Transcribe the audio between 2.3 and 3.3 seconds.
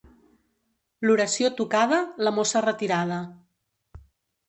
mossa retirada.